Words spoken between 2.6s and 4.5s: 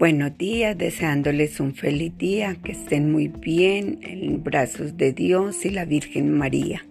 que estén muy bien en